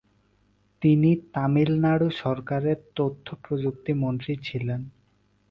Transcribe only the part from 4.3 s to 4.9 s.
ছিলেন।